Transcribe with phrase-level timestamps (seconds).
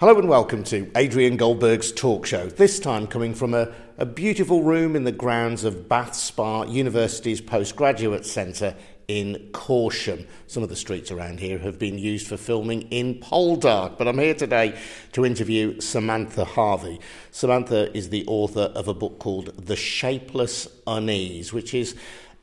[0.00, 4.62] Hello and welcome to Adrian Goldberg's talk show, this time coming from a, a beautiful
[4.62, 8.76] room in the grounds of Bath Spa University's postgraduate centre
[9.08, 10.24] in Corsham.
[10.46, 14.20] Some of the streets around here have been used for filming in Poldark, but I'm
[14.20, 14.78] here today
[15.14, 17.00] to interview Samantha Harvey.
[17.32, 21.96] Samantha is the author of a book called The Shapeless Unease, which is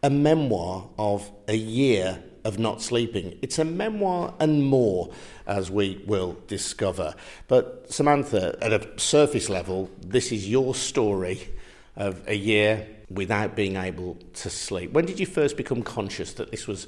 [0.04, 3.38] a memoir of a year of not sleeping.
[3.42, 5.12] It's a memoir and more,
[5.48, 7.16] as we will discover.
[7.48, 11.50] But Samantha, at a surface level, this is your story
[11.96, 14.92] of a year without being able to sleep.
[14.92, 16.88] When did you first become conscious that this was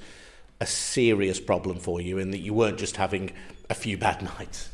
[0.59, 3.31] a serious problem for you and that you weren't just having
[3.69, 4.69] a few bad nights?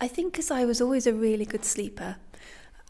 [0.00, 2.16] I think because I was always a really good sleeper,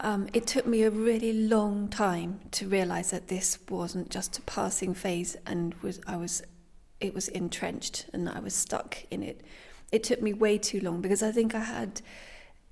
[0.00, 4.42] um, it took me a really long time to realize that this wasn't just a
[4.42, 6.42] passing phase and was I was
[7.02, 9.42] it was entrenched and I was stuck in it.
[9.90, 12.00] It took me way too long because I think I had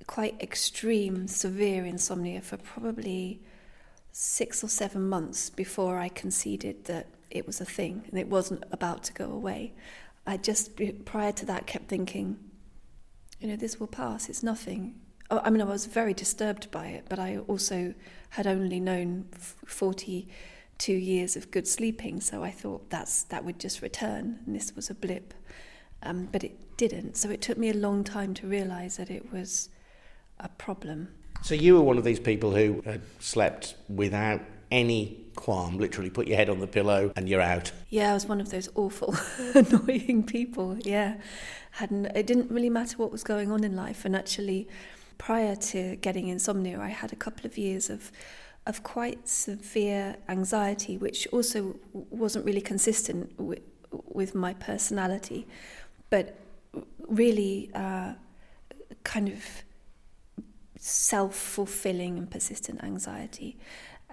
[0.06, 3.42] quite extreme, severe insomnia for probably
[4.12, 8.64] six or seven months before I conceded that it was a thing and it wasn't
[8.72, 9.74] about to go away.
[10.26, 10.72] I just,
[11.04, 12.38] prior to that, kept thinking,
[13.40, 14.94] you know, this will pass, it's nothing.
[15.30, 17.94] Oh, I mean, I was very disturbed by it, but I also
[18.30, 20.28] had only known 40
[20.80, 24.74] two years of good sleeping, so I thought that's that would just return, and this
[24.74, 25.34] was a blip.
[26.02, 27.16] Um, but it didn't.
[27.18, 29.68] So it took me a long time to realise that it was
[30.38, 31.08] a problem.
[31.42, 36.26] So you were one of these people who had slept without any qualm, literally put
[36.26, 37.70] your head on the pillow and you're out.
[37.90, 39.14] Yeah, I was one of those awful,
[39.54, 40.78] annoying people.
[40.80, 41.18] Yeah,
[41.72, 44.68] hadn't it didn't really matter what was going on in life, and actually,
[45.18, 48.10] prior to getting insomnia, I had a couple of years of
[48.66, 55.46] of quite severe anxiety, which also wasn't really consistent with, with my personality,
[56.10, 56.38] but
[57.08, 58.12] really uh,
[59.04, 59.44] kind of
[60.78, 63.58] self fulfilling and persistent anxiety.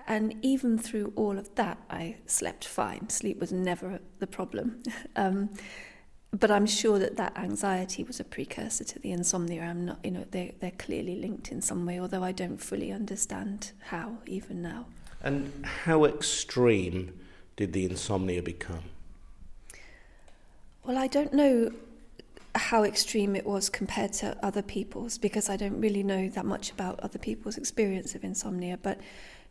[0.07, 3.09] And even through all of that, I slept fine.
[3.09, 4.81] Sleep was never the problem.
[5.15, 5.49] um,
[6.31, 9.63] but I'm sure that that anxiety was a precursor to the insomnia.
[9.63, 12.91] I'm not, you know, they're, they're clearly linked in some way, although I don't fully
[12.91, 14.85] understand how, even now.
[15.23, 17.17] And how extreme
[17.55, 18.83] did the insomnia become?
[20.83, 21.71] Well, I don't know
[22.55, 26.71] how extreme it was compared to other people's because I don't really know that much
[26.71, 28.77] about other people's experience of insomnia.
[28.81, 28.99] But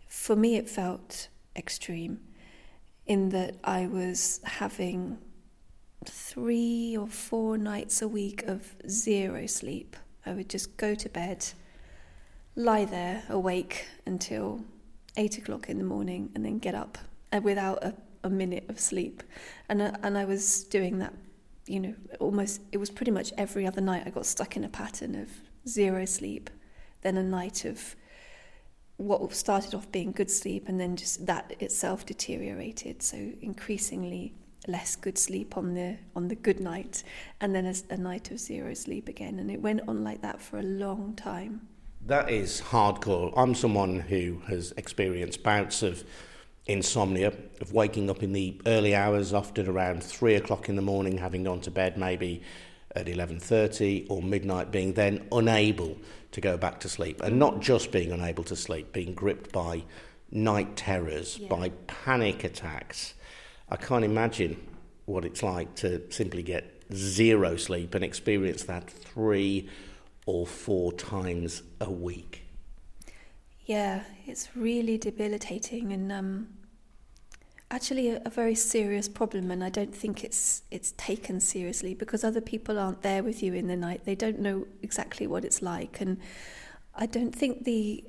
[0.09, 2.20] for me, it felt extreme
[3.06, 5.19] in that I was having
[6.04, 9.96] three or four nights a week of zero sleep.
[10.24, 11.46] I would just go to bed,
[12.54, 14.64] lie there awake until
[15.16, 16.98] eight o'clock in the morning, and then get up
[17.32, 19.22] uh, without a, a minute of sleep.
[19.68, 21.14] And uh, and I was doing that,
[21.66, 22.60] you know, almost.
[22.72, 24.02] It was pretty much every other night.
[24.06, 25.28] I got stuck in a pattern of
[25.68, 26.50] zero sleep,
[27.02, 27.96] then a night of
[28.98, 33.02] what started off being good sleep, and then just that itself deteriorated.
[33.02, 34.34] So increasingly
[34.69, 37.03] less good sleep on the on the good night,
[37.41, 40.41] and then a, a night of zero sleep again, and it went on like that
[40.41, 41.69] for a long time.
[42.06, 43.32] That is hardcore.
[43.37, 46.04] I'm someone who has experienced bouts of
[46.66, 51.19] insomnia, of waking up in the early hours, often around three o'clock in the morning,
[51.19, 52.43] having gone to bed maybe
[52.94, 55.97] at 11.30 or midnight, being then unable
[56.33, 57.21] to go back to sleep.
[57.22, 59.84] And not just being unable to sleep, being gripped by
[60.31, 61.48] night terrors, yeah.
[61.48, 63.15] by panic attacks,
[63.69, 64.56] I can't imagine
[65.06, 69.69] what it's like to simply get zero sleep and experience that three
[70.27, 72.43] or four times a week.
[73.65, 76.49] Yeah, it's really debilitating and um,
[77.71, 79.50] actually a, a, very serious problem.
[79.50, 83.54] And I don't think it's it's taken seriously because other people aren't there with you
[83.54, 84.04] in the night.
[84.04, 86.19] They don't know exactly what it's like, and
[86.94, 88.04] I don't think the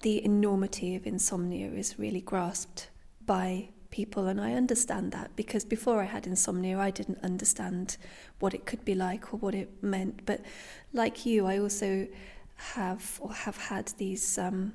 [0.00, 2.88] the enormity of insomnia is really grasped
[3.26, 7.96] by people, and I understand that because before I had insomnia, I didn't understand
[8.38, 10.24] what it could be like or what it meant.
[10.26, 10.40] But
[10.92, 12.06] like you, I also
[12.56, 14.74] have or have had these um,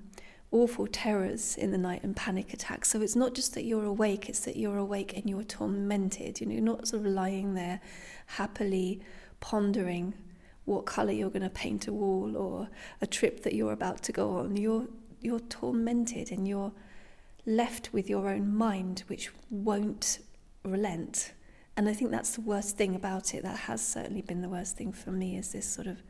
[0.52, 2.90] awful terrors in the night and panic attacks.
[2.90, 6.40] So it's not just that you're awake; it's that you're awake and you're tormented.
[6.40, 7.80] You know, you're not sort of lying there
[8.28, 9.02] happily
[9.40, 10.14] pondering
[10.66, 12.70] what color you're going to paint a wall or
[13.02, 14.58] a trip that you're about to go on.
[14.58, 14.88] You're
[15.22, 16.72] you're tormented and you're
[17.46, 20.20] left with your own mind, which won't
[20.64, 21.34] relent.
[21.78, 23.44] And I think that's the worst thing about it.
[23.44, 26.02] That has certainly been the worst thing for me is this sort of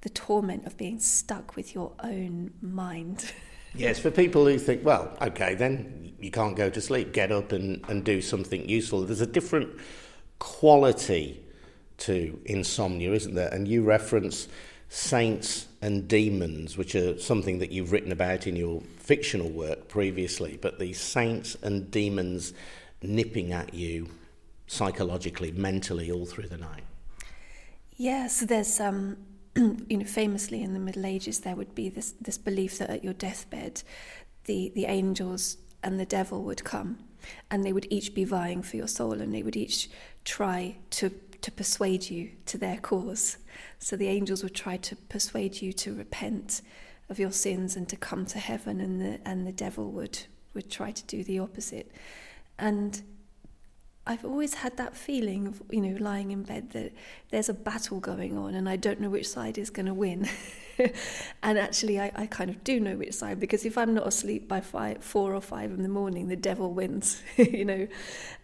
[0.00, 3.32] the torment of being stuck with your own mind.
[3.74, 7.52] yes, for people who think, well, okay, then you can't go to sleep, get up
[7.52, 9.02] and, and do something useful.
[9.02, 9.70] There's a different
[10.38, 11.40] quality
[11.96, 13.48] to insomnia, isn't there?
[13.48, 14.48] And you reference
[14.88, 20.58] saints and demons, which are something that you've written about in your fictional work previously,
[20.62, 22.54] but these saints and demons
[23.02, 24.08] nipping at you
[24.66, 26.84] psychologically, mentally, all through the night.
[27.96, 29.18] Yes, there's um,
[29.56, 33.04] you know, famously in the Middle Ages, there would be this this belief that at
[33.04, 33.82] your deathbed,
[34.46, 36.98] the the angels and the devil would come,
[37.50, 39.90] and they would each be vying for your soul, and they would each
[40.24, 41.10] try to
[41.42, 43.36] to persuade you to their cause.
[43.78, 46.62] So the angels would try to persuade you to repent
[47.08, 50.20] of your sins and to come to heaven, and the and the devil would
[50.54, 51.90] would try to do the opposite.
[52.58, 53.02] And
[54.06, 56.92] I've always had that feeling of, you know, lying in bed that
[57.30, 60.28] there's a battle going on and I don't know which side is going to win.
[61.42, 64.46] and actually, I, I kind of do know which side because if I'm not asleep
[64.46, 67.88] by five, four or five in the morning, the devil wins, you know,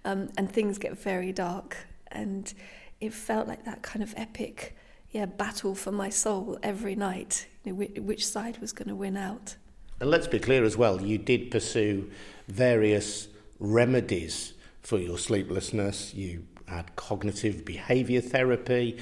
[0.07, 1.77] um, and things get very dark.
[2.11, 2.53] And
[3.01, 4.75] it felt like that kind of epic,
[5.11, 8.95] yeah, battle for my soul every night, you know, which, which side was going to
[8.95, 9.57] win out.
[10.01, 12.11] And let's be clear as well, you did pursue
[12.49, 13.29] various
[13.59, 16.15] remedies for your sleeplessness.
[16.15, 18.99] You had cognitive behavior therapy.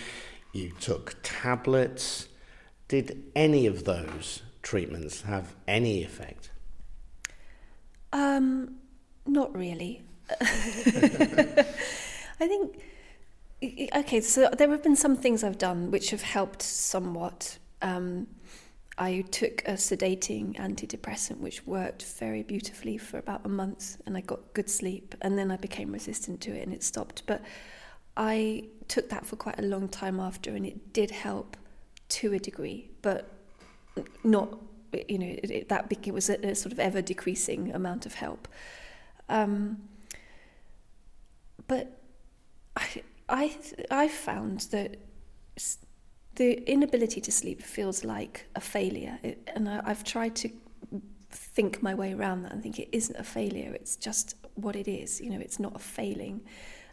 [0.52, 2.28] You took tablets.
[2.88, 6.50] Did any of those treatments have any effect?
[8.12, 8.76] Um,
[9.26, 10.02] not really.
[10.40, 11.66] I
[12.40, 12.81] think
[13.62, 14.20] okay.
[14.20, 17.58] So there have been some things I've done which have helped somewhat.
[17.82, 18.26] Um,
[18.96, 24.20] I took a sedating antidepressant, which worked very beautifully for about a month, and I
[24.22, 25.14] got good sleep.
[25.20, 27.22] And then I became resistant to it, and it stopped.
[27.26, 27.43] But
[28.16, 31.56] I took that for quite a long time after, and it did help
[32.08, 33.31] to a degree, but
[34.25, 34.58] not,
[35.08, 38.14] you know, it, it, that it was a, a, sort of ever decreasing amount of
[38.14, 38.49] help.
[39.28, 39.88] Um,
[41.66, 42.00] but
[42.76, 43.56] I, I,
[43.90, 44.96] I found that
[46.36, 49.19] the inability to sleep feels like a failure.
[49.22, 50.50] It, and I, I've tried to
[51.30, 54.88] think my way around that and think it isn't a failure, it's just what it
[54.88, 55.20] is.
[55.20, 56.40] You know, it's not a failing.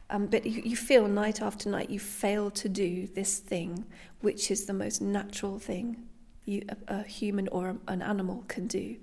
[0.10, 3.86] Um, but you, you feel night after night you fail to do this thing,
[4.22, 6.04] which is the most natural thing
[6.46, 8.96] you, a, a human or a, an animal can do.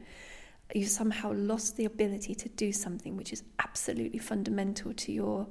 [0.74, 5.46] You somehow lost the ability to do something which is absolutely fundamental to your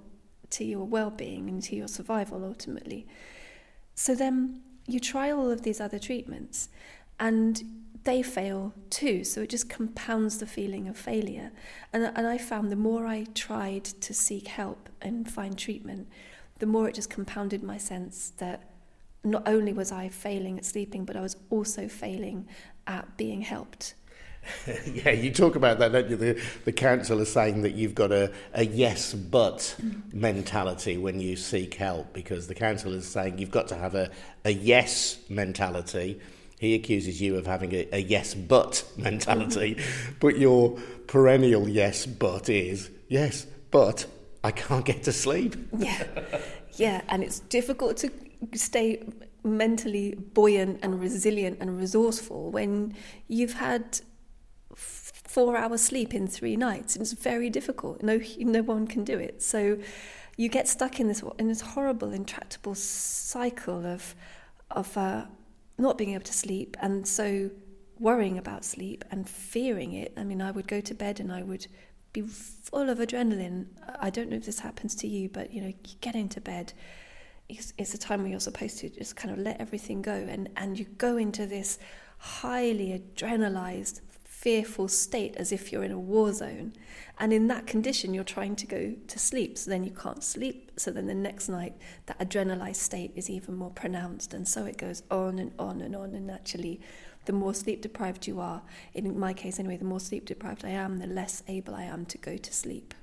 [0.52, 3.08] to your well-being and to your survival ultimately.
[3.96, 6.70] So then you try all of these other treatments
[7.20, 7.64] and
[8.04, 9.24] they fail too.
[9.24, 11.52] So it just compounds the feeling of failure.
[11.94, 16.08] And, and I found the more I tried to seek help and find treatment,
[16.60, 18.70] the more it just compounded my sense that
[19.24, 22.48] not only was I failing at sleeping, but I was also failing
[22.88, 23.94] at being helped.
[24.86, 26.16] yeah, you talk about that, don't you?
[26.16, 30.20] The, the is saying that you've got a, a yes but mm-hmm.
[30.20, 34.10] mentality when you seek help because the council is saying you've got to have a,
[34.46, 36.20] a yes mentality.
[36.60, 40.14] He accuses you of having a, a yes but mentality, mm-hmm.
[40.20, 40.78] but your
[41.08, 44.06] perennial yes but is yes, but
[44.44, 45.56] I can't get to sleep.
[45.78, 46.04] Yeah,
[46.74, 48.12] yeah, and it's difficult to
[48.56, 49.04] stay
[49.44, 52.96] mentally buoyant and resilient and resourceful when
[53.28, 54.00] you've had
[55.34, 56.96] four hours sleep in three nights.
[56.96, 58.04] It's very difficult.
[58.04, 59.42] No, no one can do it.
[59.42, 59.78] So
[60.38, 64.16] you get stuck in this in this horrible, intractable cycle of
[64.72, 65.26] of uh,
[65.78, 67.50] not being able to sleep, and so
[68.00, 70.14] worrying about sleep and fearing it.
[70.18, 71.68] I mean, I would go to bed and I would
[72.14, 73.68] be full of adrenaline.
[74.00, 76.74] I don't know if this happens to you, but you know, you get into bed.
[77.48, 80.50] It's, it's a time where you're supposed to just kind of let everything go, and
[80.58, 81.80] and you go into this
[82.18, 84.02] highly adrenalized
[84.42, 86.74] fearful state as if you're in a war zone.
[87.20, 89.56] And in that condition, you're trying to go to sleep.
[89.56, 90.72] So then you can't sleep.
[90.78, 91.76] So then the next night,
[92.08, 94.34] that adrenalized state is even more pronounced.
[94.34, 96.16] And so it goes on and on and on.
[96.16, 96.82] And actually,
[97.26, 98.64] the more sleep deprived you are,
[98.96, 102.08] in my case anyway, the more sleep deprived I am, the less able I am
[102.08, 102.96] to go to sleep.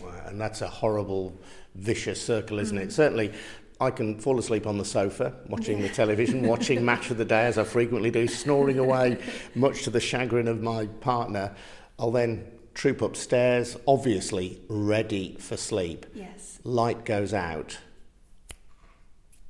[0.00, 1.38] Wow, and that's a horrible,
[1.74, 2.82] vicious circle, isn't mm.
[2.82, 2.92] it?
[2.92, 3.34] Certainly,
[3.80, 7.46] I can fall asleep on the sofa watching the television, watching Match of the Day
[7.46, 9.16] as I frequently do, snoring away,
[9.54, 11.54] much to the chagrin of my partner.
[11.98, 12.44] I'll then
[12.74, 16.04] troop upstairs, obviously ready for sleep.
[16.14, 16.58] Yes.
[16.62, 17.78] Light goes out,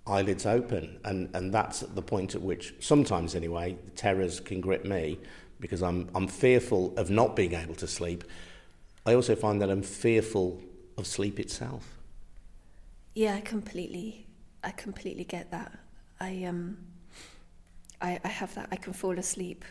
[0.06, 4.60] eyelids open, and, and that's at the point at which, sometimes anyway, the terrors can
[4.60, 5.18] grip me
[5.58, 8.22] because I'm, I'm fearful of not being able to sleep.
[9.04, 10.62] I also find that I'm fearful
[10.96, 11.99] of sleep itself.
[13.14, 14.26] Yeah, I completely,
[14.62, 15.72] I completely get that.
[16.20, 16.78] I um,
[18.00, 18.68] I, I have that.
[18.70, 19.64] I can fall asleep.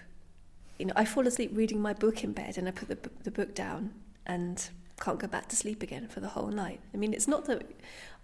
[0.78, 3.32] You know, I fall asleep reading my book in bed, and I put the the
[3.32, 3.94] book down
[4.26, 4.70] and
[5.00, 6.82] can't go back to sleep again for the whole night.
[6.94, 7.66] I mean, it's not that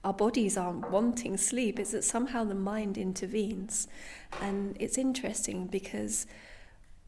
[0.03, 3.87] our bodies aren't wanting sleep, it's that somehow the mind intervenes.
[4.41, 6.27] And it's interesting because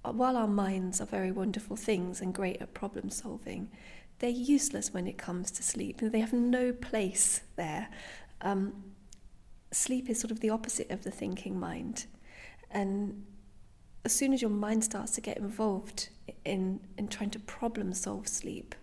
[0.03, 3.69] while our minds are very wonderful things and great at problem solving,
[4.19, 5.99] they're useless when it comes to sleep.
[6.01, 7.89] They have no place there.
[8.41, 8.83] Um,
[9.71, 12.05] sleep is sort of the opposite of the thinking mind.
[12.71, 13.25] And
[14.05, 16.09] as soon as your mind starts to get involved
[16.45, 18.73] in, in trying to problem solve sleep,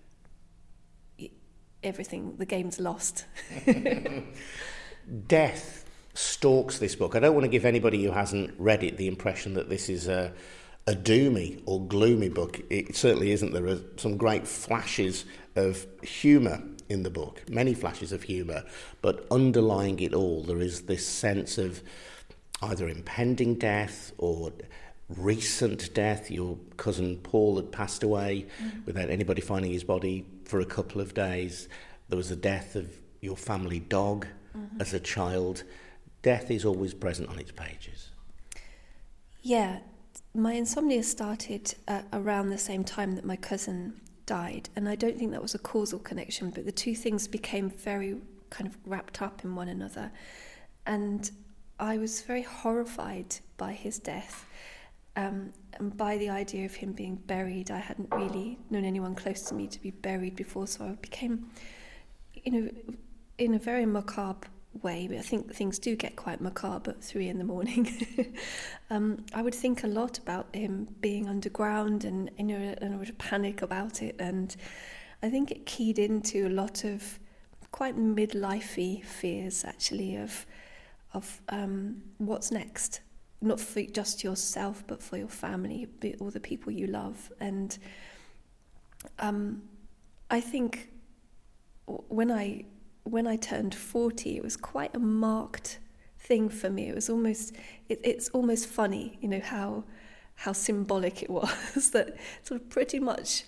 [1.82, 3.26] everything, the game's lost.
[5.26, 7.14] Death stalks this book.
[7.14, 10.08] I don't want to give anybody who hasn't read it the impression that this is
[10.08, 10.32] a
[10.86, 12.60] a doomy or gloomy book.
[12.70, 13.52] It certainly isn't.
[13.52, 15.24] There are some great flashes
[15.56, 18.64] of humour in the book, many flashes of humour,
[19.00, 21.82] but underlying it all, there is this sense of
[22.62, 24.52] either impending death or
[25.08, 26.30] recent death.
[26.30, 28.80] Your cousin Paul had passed away mm-hmm.
[28.84, 31.68] without anybody finding his body for a couple of days.
[32.08, 34.26] There was the death of your family dog
[34.56, 34.80] mm-hmm.
[34.80, 35.64] as a child.
[36.22, 38.10] Death is always present on its pages.
[39.42, 39.80] Yeah,
[40.34, 45.16] my insomnia started uh, around the same time that my cousin died, and I don't
[45.16, 48.16] think that was a causal connection, but the two things became very
[48.50, 50.10] kind of wrapped up in one another.
[50.86, 51.30] And
[51.78, 54.46] I was very horrified by his death
[55.16, 57.70] um, and by the idea of him being buried.
[57.70, 61.50] I hadn't really known anyone close to me to be buried before, so I became,
[62.34, 62.70] you know,
[63.38, 64.48] in a very macabre
[64.82, 68.34] way, but I think things do get quite macabre at three in the morning.
[68.90, 72.96] um, I would think a lot about him being underground and you know, and I
[72.96, 74.16] would panic about it.
[74.18, 74.54] And
[75.22, 77.18] I think it keyed into a lot of
[77.70, 80.46] quite midlifey fears, actually, of
[81.12, 83.00] of um, what's next,
[83.40, 85.86] not for just yourself, but for your family,
[86.20, 87.32] all the people you love.
[87.40, 87.78] And
[89.20, 89.62] um,
[90.30, 90.90] I think
[91.86, 92.64] when I
[93.04, 95.78] when I turned 40, it was quite a marked
[96.18, 96.88] thing for me.
[96.88, 97.54] It was almost,
[97.88, 99.84] it, it's almost funny, you know, how,
[100.36, 103.44] how symbolic it was that sort of pretty much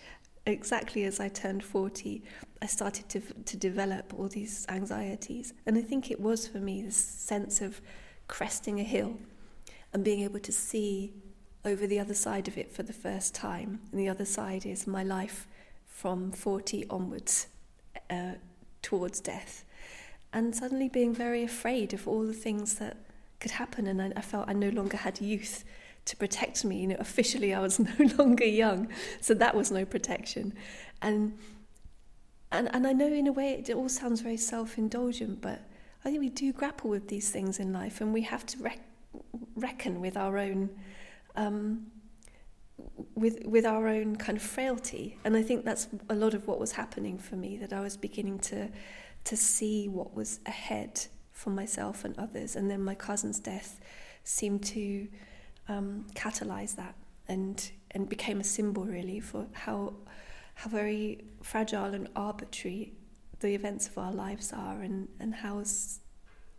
[0.47, 2.23] exactly as I turned 40,
[2.63, 5.53] I started to, to develop all these anxieties.
[5.67, 7.81] And I think it was for me this sense of
[8.29, 9.17] cresting a hill
[9.93, 11.15] and being able to see
[11.65, 13.81] over the other side of it for the first time.
[13.91, 15.49] And the other side is my life
[15.87, 17.49] from 40 onwards.
[18.09, 18.35] Uh,
[18.87, 19.65] towards death
[20.33, 22.97] and suddenly being very afraid of all the things that
[23.41, 23.89] could happen.
[23.89, 25.65] And I, I felt I no longer had youth
[26.05, 26.83] to protect me.
[26.83, 28.87] You know officially I was no longer young.
[29.21, 30.55] So that was no protection.
[31.03, 31.37] And
[32.53, 35.63] and and I know in a way it all sounds very self-indulgent but
[36.05, 38.89] I think we do grapple with these things in life and we have to rec-
[39.57, 40.71] reckon with our own
[41.35, 41.87] um,
[43.15, 45.19] with with our own kind of frailty.
[45.25, 47.97] And i think that's a lot of what was happening for me that i was
[47.97, 48.69] beginning to
[49.25, 51.07] to see what was ahead
[51.37, 52.57] for myself and others.
[52.57, 53.79] And then my cousin's death
[54.25, 55.07] seemed to
[55.69, 56.95] um, catalyze that
[57.29, 59.95] and and became a symbol really for how
[60.55, 62.95] how very fragile and arbitrary
[63.41, 65.63] the events of our lives are and and how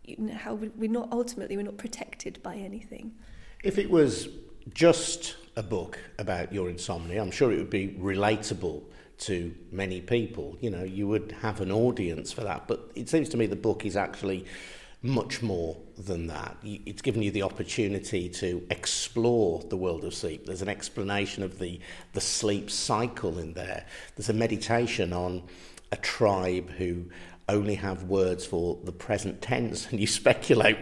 [0.04, 3.14] you know, how we're not ultimately we're not protected by anything.
[3.64, 4.28] If it was
[4.74, 8.82] just a book about your insomnia, I'm sure it would be relatable
[9.18, 10.56] to many people.
[10.60, 12.68] You know, you would have an audience for that.
[12.68, 14.46] But it seems to me the book is actually
[15.02, 16.56] much more than that.
[16.64, 20.46] It's given you the opportunity to explore the world of sleep.
[20.46, 21.80] There's an explanation of the,
[22.12, 23.86] the sleep cycle in there.
[24.16, 25.44] There's a meditation on
[25.92, 27.04] a tribe who
[27.48, 30.78] only have words for the present tense, and you speculate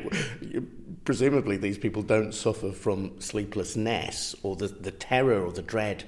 [1.07, 6.05] presumably these people don't suffer from sleeplessness or the, the terror or the dread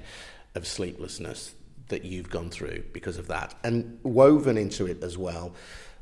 [0.53, 1.55] of sleeplessness
[1.87, 3.55] that you've gone through because of that.
[3.63, 5.55] And woven into it as well,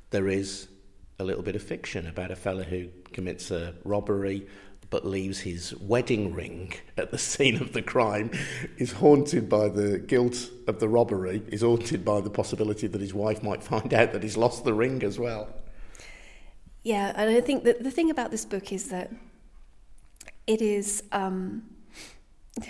[0.10, 0.68] there is
[1.20, 4.48] a little bit of fiction about a fellow who commits a robbery
[4.90, 8.32] but leaves his wedding ring at the scene of the crime,
[8.78, 13.14] is haunted by the guilt of the robbery, is haunted by the possibility that his
[13.14, 15.48] wife might find out that he's lost the ring as well.
[16.84, 19.12] Yeah, and I think that the thing about this book is that
[20.46, 21.04] it is.
[21.12, 21.64] Um,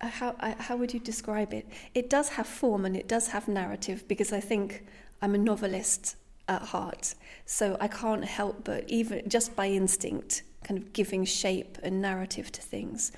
[0.00, 1.66] how how would you describe it?
[1.94, 4.84] It does have form and it does have narrative because I think
[5.20, 6.16] I'm a novelist
[6.48, 7.14] at heart,
[7.46, 12.50] so I can't help but even just by instinct, kind of giving shape and narrative
[12.52, 13.12] to things.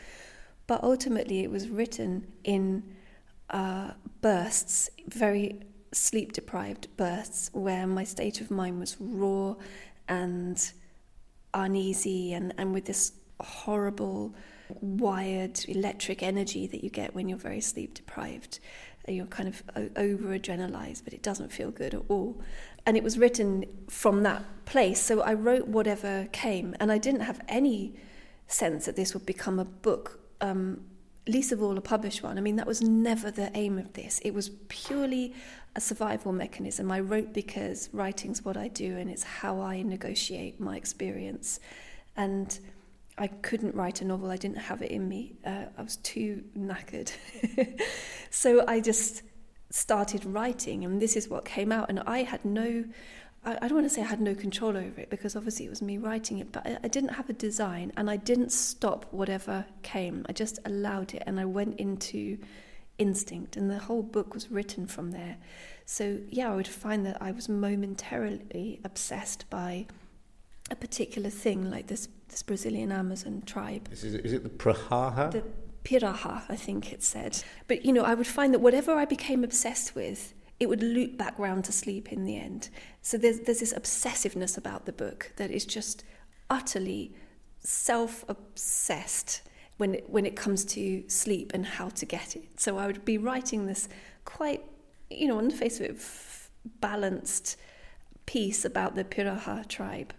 [0.67, 2.83] But ultimately, it was written in
[3.51, 5.61] uh, bursts, very
[5.93, 9.57] sleep deprived bursts, where my state of mind was raw
[10.09, 10.73] and
[11.53, 14.35] uneasy and, and with this horrible
[14.81, 18.61] wired electric energy that you get when you're very sleep deprived.
[19.09, 19.63] You're kind of
[19.97, 22.41] over adrenalized, but it doesn't feel good at all.
[22.87, 25.01] And it was written from that place.
[25.01, 27.95] So I wrote whatever came, and I didn't have any
[28.47, 30.83] sense that this would become a book, um,
[31.27, 32.39] least of all a published one.
[32.39, 34.21] I mean, that was never the aim of this.
[34.25, 35.35] It was purely
[35.77, 36.91] a survival mechanism.
[36.91, 41.61] I wrote because writing's what I do, and it's how I negotiate my experience.
[42.17, 42.59] And
[43.19, 44.31] I couldn't write a novel.
[44.31, 45.37] I didn't have it in me.
[45.45, 47.13] Uh, I was too knackered.
[48.31, 49.23] so I just
[49.71, 51.89] started writing, and this is what came out.
[51.89, 52.85] And I had no,
[53.45, 55.71] I, I, don't want to say I had no control over it because obviously it
[55.71, 59.07] was me writing it, but I, I didn't have a design and I didn't stop
[59.13, 60.27] whatever came.
[60.29, 62.39] I just allowed it and I went into
[62.99, 65.39] instinct, and the whole book was written from there.
[65.87, 69.87] So, yeah, I would find that I was momentarily obsessed by
[70.71, 73.89] a particular thing like this this Brazilian Amazon tribe.
[73.91, 75.33] Is it, is it the Prahaha?
[75.33, 75.43] The
[75.85, 77.43] Piraha, I think it said.
[77.67, 81.17] But, you know, I would find that whatever I became obsessed with, it would loop
[81.17, 82.69] back round to sleep in the end.
[83.03, 86.05] So there's, there's this obsessiveness about the book that is just
[86.49, 87.15] utterly
[87.61, 89.43] self obsessed
[89.79, 92.61] when it, when it comes to sleep and how to get it.
[92.61, 93.89] So I would be writing this
[94.25, 94.63] quite,
[95.09, 96.01] you know, on the face of it,
[96.81, 97.57] balanced
[98.27, 100.13] piece about the Piraha tribe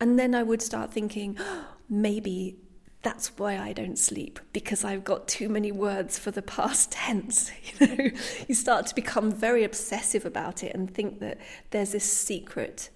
[0.00, 1.38] and then I would start thinking,
[1.88, 2.56] maybe
[3.02, 7.50] that's why I don't sleep because I've got too many words for the past tense.
[7.80, 8.10] You know,
[8.48, 11.38] you start to become very obsessive about it and think that
[11.70, 12.90] there's this secret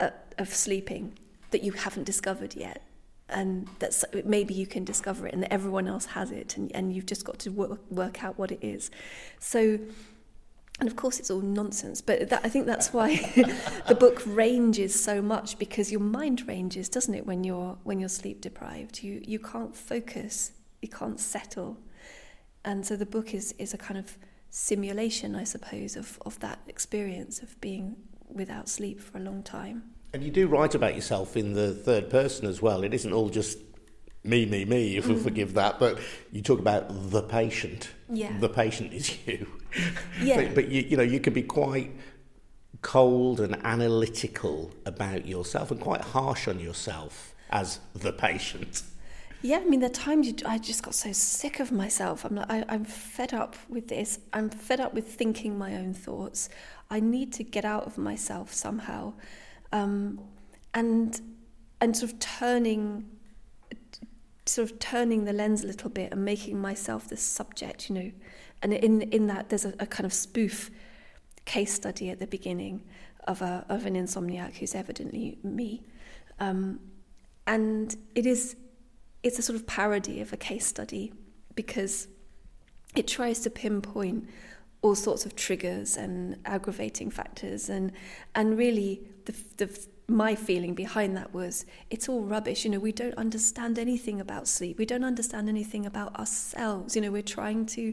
[0.00, 1.18] uh, of sleeping
[1.50, 2.82] that you haven't discovered yet,
[3.30, 6.94] and that maybe you can discover it, and that everyone else has it, and, and
[6.94, 8.90] you've just got to work, work out what it is.
[9.38, 9.78] So
[10.80, 13.16] and of course it's all nonsense but that, i think that's why
[13.88, 18.08] the book ranges so much because your mind ranges doesn't it when you're when you're
[18.08, 21.76] sleep deprived you you can't focus you can't settle
[22.64, 24.16] and so the book is is a kind of
[24.50, 27.96] simulation i suppose of of that experience of being
[28.28, 29.82] without sleep for a long time
[30.14, 33.28] and you do write about yourself in the third person as well it isn't all
[33.28, 33.58] just
[34.24, 35.14] me, me, me, if mm.
[35.14, 35.98] we forgive that, but
[36.32, 37.90] you talk about the patient.
[38.10, 38.36] Yeah.
[38.38, 39.46] The patient is you.
[40.20, 40.42] Yeah.
[40.42, 41.92] but, but you, you know, you can be quite
[42.82, 48.82] cold and analytical about yourself and quite harsh on yourself as the patient.
[49.40, 52.24] Yeah, I mean, the times you, I just got so sick of myself.
[52.24, 54.18] I'm like, I, I'm fed up with this.
[54.32, 56.48] I'm fed up with thinking my own thoughts.
[56.90, 59.12] I need to get out of myself somehow,
[59.72, 60.20] um,
[60.74, 61.20] and
[61.80, 63.04] and sort of turning
[64.48, 68.12] sort of turning the lens a little bit and making myself the subject, you know.
[68.62, 70.70] And in in that, there's a, a kind of spoof
[71.44, 72.82] case study at the beginning
[73.26, 75.82] of a of an insomniac who's evidently me,
[76.40, 76.80] um,
[77.46, 78.56] and it is
[79.22, 81.12] it's a sort of parody of a case study
[81.54, 82.08] because
[82.94, 84.28] it tries to pinpoint
[84.80, 87.92] all sorts of triggers and aggravating factors and
[88.34, 92.64] and really the the my feeling behind that was it's all rubbish.
[92.64, 94.78] You know, we don't understand anything about sleep.
[94.78, 96.96] We don't understand anything about ourselves.
[96.96, 97.92] You know, we're trying to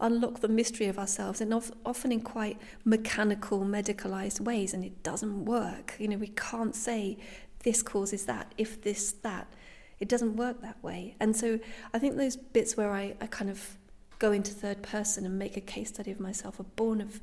[0.00, 5.44] unlock the mystery of ourselves and often in quite mechanical, medicalized ways, and it doesn't
[5.44, 5.96] work.
[5.98, 7.18] You know, we can't say
[7.64, 9.52] this causes that, if this, that.
[9.98, 11.16] It doesn't work that way.
[11.18, 11.58] And so
[11.92, 13.76] I think those bits where I, I kind of
[14.20, 17.20] go into third person and make a case study of myself are born of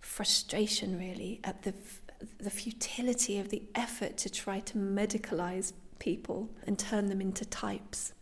[0.00, 1.74] frustration, really, at the
[2.38, 8.12] the futility of the effort to try to medicalize people and turn them into types.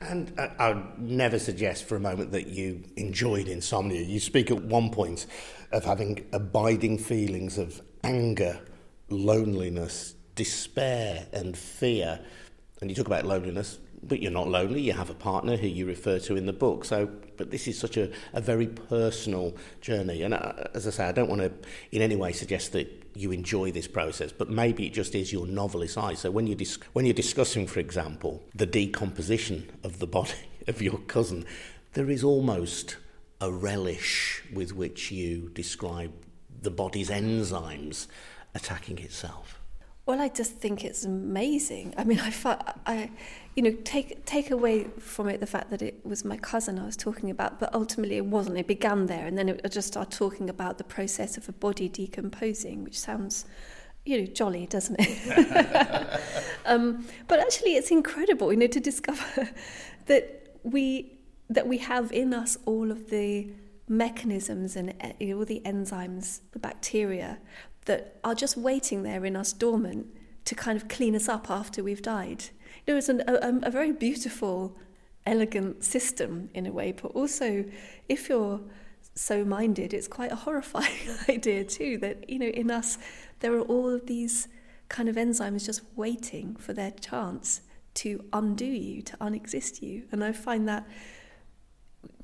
[0.00, 4.00] And uh, I would never suggest for a moment that you enjoyed insomnia.
[4.00, 5.26] You speak at one point
[5.72, 8.58] of having abiding feelings of anger,
[9.10, 12.18] loneliness, despair, and fear.
[12.80, 14.80] And you talk about loneliness, but you're not lonely.
[14.80, 16.86] You have a partner who you refer to in the book.
[16.86, 20.22] So, but this is such a, a very personal journey.
[20.22, 21.52] And uh, as I say, I don't want to
[21.92, 25.46] in any way suggest that you enjoy this process, but maybe it just is your
[25.46, 26.14] novelist eye.
[26.14, 30.32] So when you dis- when you're discussing, for example, the decomposition of the body
[30.68, 31.44] of your cousin,
[31.94, 32.96] there is almost
[33.40, 36.12] a relish with which you describe
[36.62, 38.06] the body's enzymes
[38.54, 39.60] attacking itself.
[40.10, 41.94] Well, I just think it's amazing.
[41.96, 43.10] I mean, I, I,
[43.54, 46.84] you know, take take away from it the fact that it was my cousin I
[46.84, 48.58] was talking about, but ultimately it wasn't.
[48.58, 51.52] It began there, and then it, I just started talking about the process of a
[51.52, 53.44] body decomposing, which sounds,
[54.04, 56.20] you know, jolly, doesn't it?
[56.66, 59.48] um, but actually, it's incredible, you know, to discover
[60.06, 63.48] that we that we have in us all of the
[63.86, 67.38] mechanisms and know, all the enzymes, the bacteria
[67.86, 70.06] that are just waiting there in us dormant
[70.44, 72.44] to kind of clean us up after we've died.
[72.86, 74.76] You know, it's an, a, a very beautiful,
[75.26, 77.64] elegant system in a way, but also
[78.08, 78.60] if you're
[79.14, 82.98] so minded, it's quite a horrifying idea too that, you know, in us,
[83.40, 84.48] there are all of these
[84.88, 87.62] kind of enzymes just waiting for their chance
[87.94, 90.04] to undo you, to unexist you.
[90.12, 90.86] And I find that,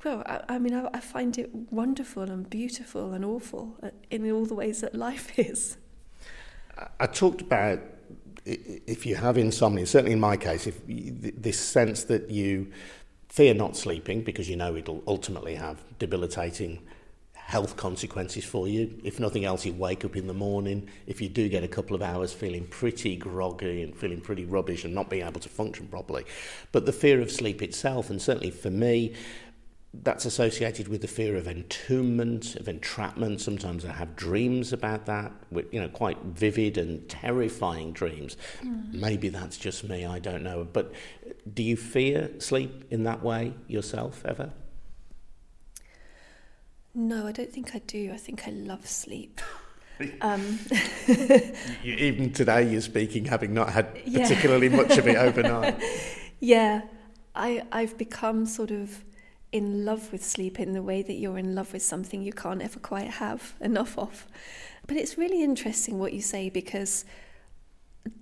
[0.03, 4.29] well, I, I mean, I, I, find it wonderful and beautiful and awful uh, in
[4.31, 5.77] all the ways that life is.
[6.99, 7.79] I talked about
[8.45, 12.71] if you have insomnia, certainly in my case, if this sense that you
[13.27, 16.79] fear not sleeping because you know it'll ultimately have debilitating
[17.33, 18.99] health consequences for you.
[19.03, 20.89] If nothing else, you wake up in the morning.
[21.07, 24.83] If you do get a couple of hours feeling pretty groggy and feeling pretty rubbish
[24.83, 26.25] and not being able to function properly.
[26.73, 29.13] But the fear of sleep itself, and certainly for me,
[29.93, 33.41] that's associated with the fear of entombment, of entrapment.
[33.41, 35.31] Sometimes I have dreams about that,
[35.71, 38.37] you know, quite vivid and terrifying dreams.
[38.61, 38.93] Mm.
[38.93, 40.67] Maybe that's just me, I don't know.
[40.71, 40.93] But
[41.51, 44.51] do you fear sleep in that way yourself ever?
[46.93, 48.11] No, I don't think I do.
[48.11, 49.41] I think I love sleep.
[50.21, 50.59] Um.
[51.07, 54.21] you, even today, you're speaking having not had yeah.
[54.21, 55.81] particularly much of it overnight.
[56.39, 56.81] yeah,
[57.33, 59.03] I I've become sort of
[59.51, 62.61] in love with sleep in the way that you're in love with something you can't
[62.61, 64.27] ever quite have enough of.
[64.87, 67.05] But it's really interesting what you say because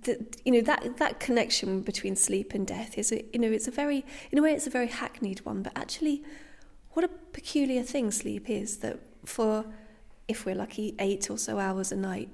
[0.02, 3.68] the, you know that that connection between sleep and death is a, you know it's
[3.68, 6.24] a very in a way it's a very hackneyed one, but actually
[6.96, 9.66] what a peculiar thing sleep is that for,
[10.28, 12.30] if we're lucky, eight or so hours a night,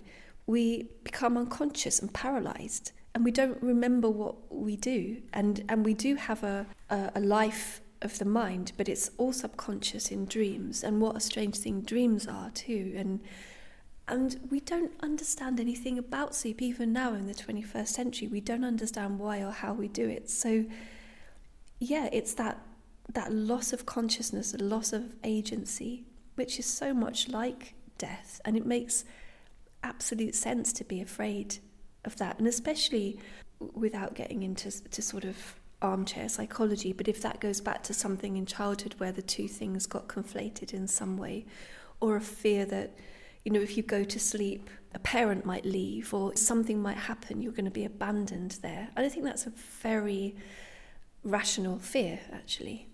[0.47, 5.21] we become unconscious and paralyzed and we don't remember what we do.
[5.33, 9.33] And, and we do have a, a, a life of the mind, but it's all
[9.33, 10.83] subconscious in dreams.
[10.83, 12.95] And what a strange thing dreams are, too.
[12.97, 13.21] And
[14.09, 18.29] and we don't understand anything about sleep even now in the 21st century.
[18.29, 20.29] We don't understand why or how we do it.
[20.29, 20.65] So,
[21.79, 22.59] yeah, it's that
[23.13, 28.41] that loss of consciousness, a loss of agency, which is so much like death.
[28.45, 29.05] And it makes
[29.83, 31.59] absolute sense to be afraid
[32.05, 32.39] of that.
[32.39, 33.19] And especially
[33.75, 35.37] without getting into to sort of
[35.83, 39.87] armchair psychology, but if that goes back to something in childhood where the two things
[39.87, 41.45] got conflated in some way,
[42.01, 42.97] or a fear that,
[43.45, 47.41] you know, if you go to sleep, a parent might leave or something might happen,
[47.41, 48.89] you're going to be abandoned there.
[48.97, 50.37] And I think that's a very
[51.25, 52.89] rational fear, actually.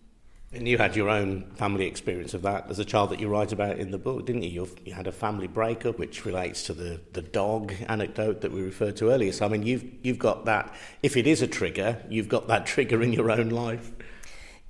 [0.50, 3.52] And you had your own family experience of that as a child that you write
[3.52, 4.66] about in the book, didn't you?
[4.84, 8.96] You had a family breakup, which relates to the, the dog anecdote that we referred
[8.96, 9.30] to earlier.
[9.32, 12.64] So, I mean, you've, you've got that, if it is a trigger, you've got that
[12.64, 13.92] trigger in your own life.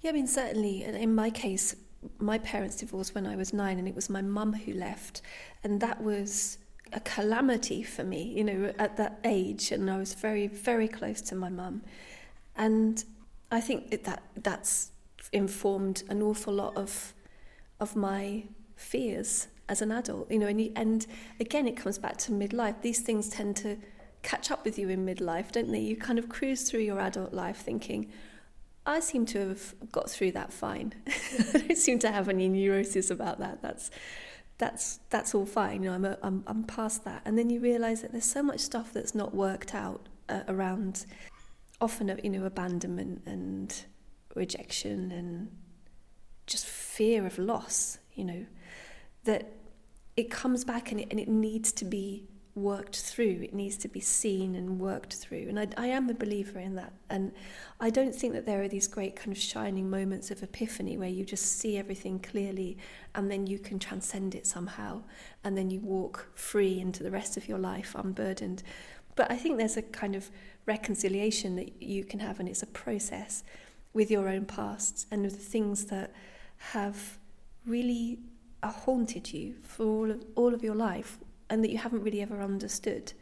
[0.00, 0.82] Yeah, I mean, certainly.
[0.82, 1.76] In my case,
[2.18, 5.22] my parents divorced when I was nine, and it was my mum who left.
[5.62, 6.58] And that was
[6.92, 9.70] a calamity for me, you know, at that age.
[9.70, 11.82] And I was very, very close to my mum.
[12.56, 13.04] And
[13.52, 14.90] I think that that's
[15.32, 17.14] informed an awful lot of
[17.80, 18.44] of my
[18.76, 21.06] fears as an adult you know and, and
[21.40, 22.80] again it comes back to midlife.
[22.82, 23.76] These things tend to
[24.22, 25.80] catch up with you in midlife don't they?
[25.80, 28.10] You kind of cruise through your adult life thinking
[28.88, 30.94] I seem to have got through that fine.
[31.06, 33.60] I don't seem to have any neurosis about that.
[33.60, 33.90] That's
[34.56, 35.82] that's that's all fine.
[35.82, 37.20] You know I'm, a, I'm I'm past that.
[37.26, 41.04] And then you realize that there's so much stuff that's not worked out uh, around
[41.82, 43.84] often you know abandonment and
[44.34, 45.50] rejection and
[46.46, 48.46] just fear of loss, you know,
[49.24, 49.52] that
[50.16, 53.40] it comes back and it, and it needs to be worked through.
[53.42, 55.46] It needs to be seen and worked through.
[55.48, 56.92] And I, I am a believer in that.
[57.08, 57.32] And
[57.80, 61.08] I don't think that there are these great kind of shining moments of epiphany where
[61.08, 62.76] you just see everything clearly
[63.14, 65.02] and then you can transcend it somehow.
[65.44, 68.62] And then you walk free into the rest of your life unburdened.
[69.14, 70.30] But I think there's a kind of
[70.66, 73.42] reconciliation that you can have, and it's a process
[73.92, 76.12] with your own past and with the things that
[76.72, 77.18] have
[77.66, 78.18] really
[78.62, 81.18] haunted you for all of, all of your life
[81.50, 83.12] and that you haven't really ever understood.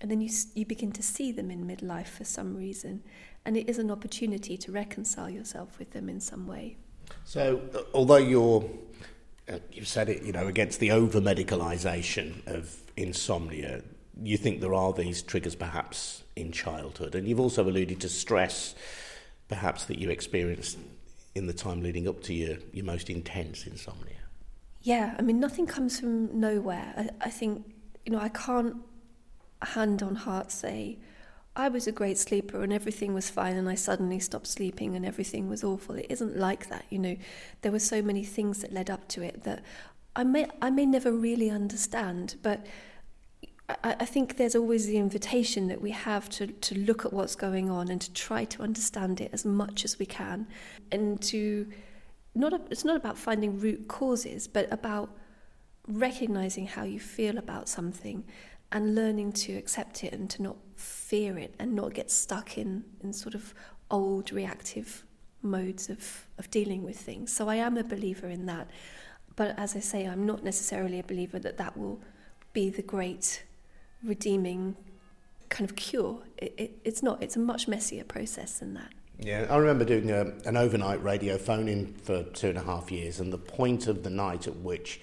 [0.00, 3.02] And then you, you begin to see them in midlife for some reason.
[3.44, 6.76] And it is an opportunity to reconcile yourself with them in some way.
[7.24, 7.60] So,
[7.94, 8.68] although you're,
[9.48, 13.82] uh, you've said it, you know, against the over medicalisation of insomnia,
[14.22, 17.14] you think there are these triggers perhaps in childhood.
[17.14, 18.74] And you've also alluded to stress
[19.48, 20.78] perhaps that you experienced
[21.34, 24.16] in the time leading up to your, your most intense insomnia?
[24.82, 26.92] Yeah, I mean, nothing comes from nowhere.
[26.96, 27.72] I, I think,
[28.04, 28.76] you know, I can't
[29.62, 30.98] hand on heart say,
[31.54, 35.04] I was a great sleeper and everything was fine, and I suddenly stopped sleeping and
[35.04, 35.96] everything was awful.
[35.96, 37.16] It isn't like that, you know.
[37.60, 39.62] There were so many things that led up to it that
[40.16, 42.66] I may I may never really understand, but
[43.68, 47.36] I, I think there's always the invitation that we have to, to look at what's
[47.36, 50.46] going on and to try to understand it as much as we can
[50.90, 51.68] and to
[52.34, 55.10] not it's not about finding root causes but about
[55.86, 58.24] recognizing how you feel about something
[58.70, 62.84] and learning to accept it and to not fear it and not get stuck in,
[63.02, 63.52] in sort of
[63.90, 65.04] old reactive
[65.42, 67.32] modes of, of dealing with things.
[67.32, 68.68] So I am a believer in that.
[69.36, 72.00] But as I say, I'm not necessarily a believer that that will
[72.52, 73.44] be the great
[74.04, 74.76] redeeming
[75.48, 76.22] kind of cure.
[76.38, 78.92] It, it, it's not, it's a much messier process than that.
[79.18, 82.90] Yeah, I remember doing a, an overnight radio phone in for two and a half
[82.90, 85.00] years, and the point of the night at which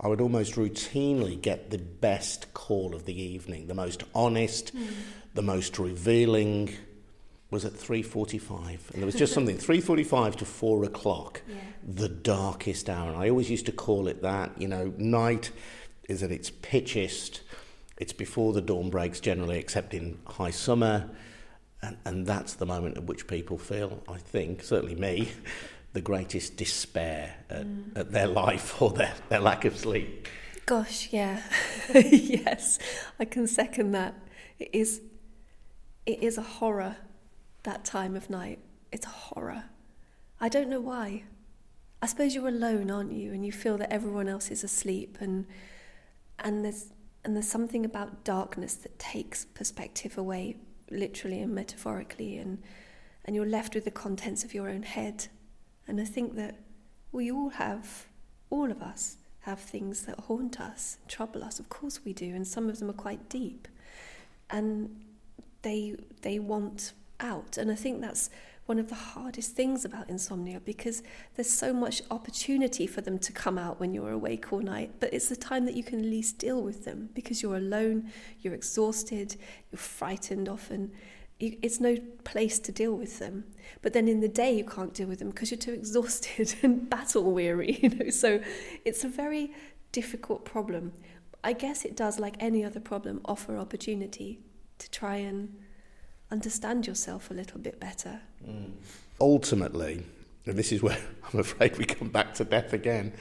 [0.00, 4.88] I would almost routinely get the best call of the evening, the most honest, mm.
[5.34, 6.76] the most revealing,
[7.52, 11.56] was at 3.45 and there was just something 3.45 to 4 o'clock yeah.
[11.86, 15.50] the darkest hour and i always used to call it that you know night
[16.08, 17.40] is at its pitchiest
[17.96, 21.08] it's before the dawn breaks generally except in high summer
[21.82, 25.30] and, and that's the moment at which people feel i think certainly me
[25.92, 27.96] the greatest despair at, mm.
[27.96, 30.28] at their life or their, their lack of sleep.
[30.64, 31.42] Gosh, yeah.
[31.94, 32.78] yes,
[33.18, 34.14] I can second that.
[34.58, 35.00] It is,
[36.06, 36.96] it is a horror,
[37.64, 38.58] that time of night.
[38.90, 39.64] It's a horror.
[40.40, 41.24] I don't know why.
[42.00, 43.32] I suppose you're alone, aren't you?
[43.32, 45.46] And you feel that everyone else is asleep and
[46.38, 46.86] and there's
[47.24, 50.56] and there's something about darkness that takes perspective away,
[50.90, 52.62] literally and metaphorically, and
[53.24, 55.28] and you're left with the contents of your own head
[55.86, 56.56] and I think that
[57.10, 58.06] we all have,
[58.50, 61.58] all of us, have things that haunt us, trouble us.
[61.58, 63.66] Of course we do, and some of them are quite deep.
[64.50, 65.04] And
[65.62, 67.56] they they want out.
[67.56, 68.30] And I think that's
[68.66, 71.02] one of the hardest things about insomnia because
[71.34, 74.92] there's so much opportunity for them to come out when you're awake all night.
[75.00, 78.54] But it's the time that you can least deal with them because you're alone, you're
[78.54, 79.36] exhausted,
[79.70, 80.92] you're frightened often,
[81.40, 83.44] it's no place to deal with them.
[83.80, 86.88] But then in the day, you can't deal with them because you're too exhausted and
[86.88, 87.80] battle weary.
[87.82, 88.40] You know, so
[88.84, 89.52] it's a very
[89.90, 90.92] difficult problem.
[91.42, 94.38] I guess it does, like any other problem, offer opportunity
[94.78, 95.56] to try and
[96.32, 98.20] understand yourself a little bit better.
[98.44, 98.72] Mm.
[99.20, 100.04] Ultimately,
[100.46, 100.98] and this is where
[101.32, 103.12] I'm afraid we come back to death again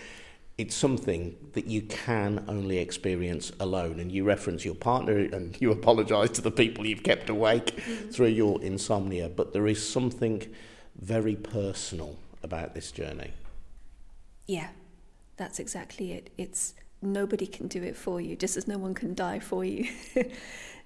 [0.62, 4.00] it's something that you can only experience alone.
[4.00, 8.10] And you reference your partner and you apologize to the people you've kept awake mm-hmm.
[8.10, 9.28] through your insomnia.
[9.28, 10.44] But there is something
[11.00, 13.32] very personal about this journey.
[14.48, 14.70] Yeah,
[15.38, 16.30] that's exactly it.
[16.38, 19.90] It's nobody can do it for you, just as no one can die for you.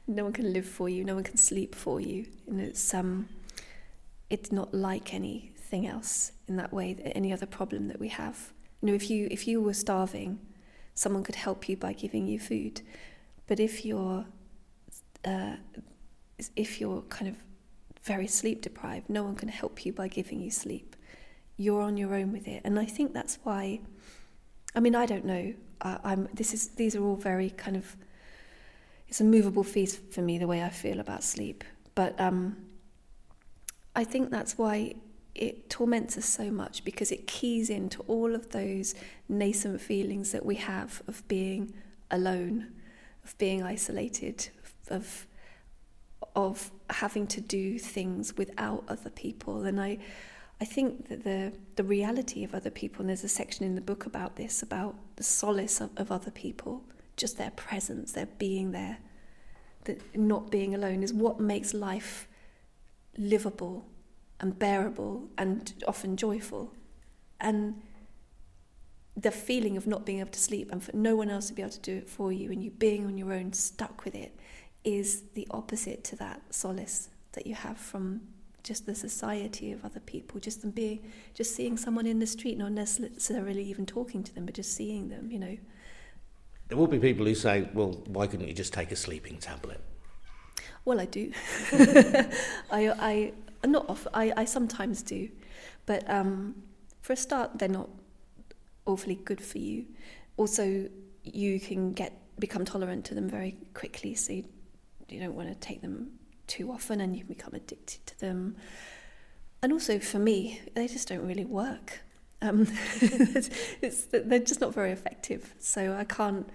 [0.07, 2.25] no one can live for you, no one can sleep for you.
[2.47, 3.29] And it's um
[4.29, 8.51] it's not like anything else in that way, any other problem that we have.
[8.81, 10.39] You know, if you if you were starving,
[10.93, 12.81] someone could help you by giving you food.
[13.47, 14.25] But if you're
[15.23, 15.55] uh,
[16.55, 17.35] if you're kind of
[18.03, 20.95] very sleep deprived, no one can help you by giving you sleep.
[21.57, 23.79] You're on your own with it, and I think that's why.
[24.75, 25.53] I mean, I don't know.
[25.81, 26.27] Uh, I'm.
[26.33, 26.69] This is.
[26.69, 27.95] These are all very kind of.
[29.07, 31.63] It's a movable feast for me the way I feel about sleep,
[31.93, 32.57] but um,
[33.95, 34.95] I think that's why
[35.35, 38.95] it torments us so much because it keys into all of those
[39.27, 41.73] nascent feelings that we have of being
[42.09, 42.71] alone,
[43.23, 44.49] of being isolated,
[44.89, 45.27] of
[46.35, 49.63] of having to do things without other people.
[49.63, 49.99] And I
[50.61, 53.81] I think that the the reality of other people, and there's a section in the
[53.81, 56.83] book about this, about the solace of, of other people,
[57.17, 58.97] just their presence, their being there,
[59.85, 62.27] that not being alone is what makes life
[63.17, 63.85] livable
[64.39, 66.73] and bearable and often joyful.
[67.39, 67.81] And
[69.15, 71.61] the feeling of not being able to sleep and for no one else to be
[71.61, 74.37] able to do it for you and you being on your own, stuck with it,
[74.83, 78.21] is the opposite to that solace that you have from
[78.63, 80.99] just the society of other people, just them being,
[81.33, 85.07] just seeing someone in the street, not necessarily even talking to them, but just seeing
[85.09, 85.57] them, you know.
[86.67, 89.79] There will be people who say, well, why couldn't you just take a sleeping tablet?
[90.83, 91.31] Well, I do.
[91.71, 92.33] I,
[92.71, 93.33] I,
[93.65, 95.29] not often, I, I sometimes do.
[95.85, 96.55] But um,
[97.01, 97.89] for a start, they're not
[98.85, 99.85] awfully good for you.
[100.37, 100.89] Also,
[101.23, 104.43] you can get become tolerant to them very quickly, so you,
[105.07, 106.11] you don't want to take them
[106.47, 108.55] too often and you can become addicted to them.
[109.61, 112.01] And also, for me, they just don't really work.
[112.41, 112.67] Um,
[113.01, 113.49] it's,
[113.81, 115.53] it's, they're just not very effective.
[115.59, 116.47] So I can't,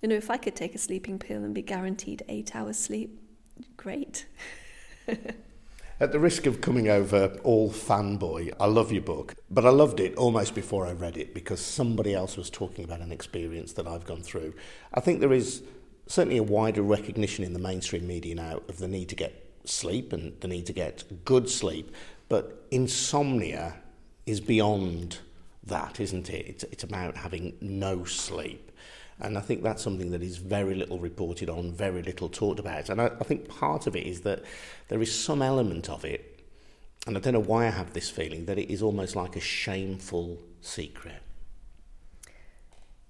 [0.00, 3.18] you know, if I could take a sleeping pill and be guaranteed eight hours sleep,
[3.76, 4.26] great.
[6.00, 10.00] At the risk of coming over all fanboy, I love your book, but I loved
[10.00, 13.86] it almost before I read it because somebody else was talking about an experience that
[13.86, 14.54] I've gone through.
[14.92, 15.62] I think there is
[16.08, 20.12] certainly a wider recognition in the mainstream media now of the need to get sleep
[20.12, 21.94] and the need to get good sleep.
[22.28, 23.76] But insomnia
[24.26, 25.18] is beyond
[25.64, 26.46] that, isn't it?
[26.46, 28.70] It's, it's about having no sleep.
[29.20, 32.88] And I think that's something that is very little reported on, very little talked about.
[32.88, 34.42] And I, I think part of it is that
[34.88, 36.40] there is some element of it,
[37.06, 39.40] and I don't know why I have this feeling, that it is almost like a
[39.40, 41.22] shameful secret.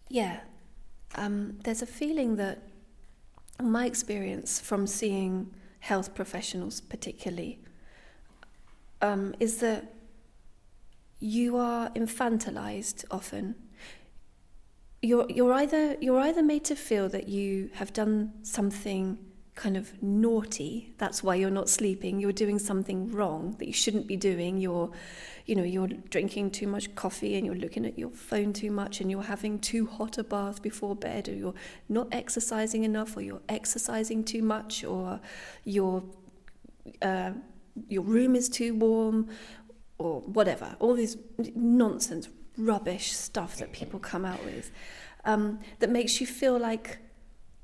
[0.08, 0.40] Yeah.
[1.14, 2.62] Um, there's a feeling that,
[3.60, 7.58] my experience from seeing health professionals, particularly,
[9.00, 9.94] um, is that
[11.22, 13.54] you are infantilized often.
[15.00, 19.18] You're, you're, either, you're either made to feel that you have done something
[19.54, 24.06] kind of naughty that's why you're not sleeping you're doing something wrong that you shouldn't
[24.06, 24.90] be doing you're
[25.44, 29.02] you know you're drinking too much coffee and you're looking at your phone too much
[29.02, 31.54] and you're having too hot a bath before bed or you're
[31.90, 35.20] not exercising enough or you're exercising too much or
[35.64, 36.02] your
[37.02, 37.32] uh,
[37.88, 39.28] your room is too warm
[40.02, 41.16] or whatever all these
[41.54, 44.70] nonsense rubbish stuff that people come out with
[45.24, 46.98] um, that makes you feel like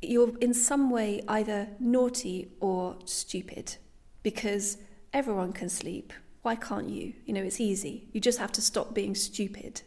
[0.00, 3.76] you're in some way either naughty or stupid
[4.22, 4.78] because
[5.12, 6.12] everyone can sleep.
[6.42, 7.14] Why can't you?
[7.26, 8.08] You know, it's easy.
[8.12, 9.82] You just have to stop being stupid.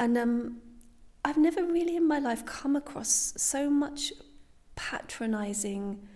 [0.00, 0.58] And um,
[1.24, 4.12] I've never really in my life come across so much
[4.74, 6.08] patronizing